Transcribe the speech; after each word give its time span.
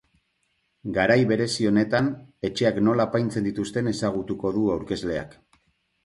Garai 0.93 1.17
berezi 1.31 1.67
honetan 1.71 2.07
etxeak 2.49 2.79
nola 2.87 3.05
apaintzen 3.09 3.45
dituzten 3.49 3.91
ezagutuko 3.91 4.53
du 4.57 4.63
aurkezleak. 4.77 5.37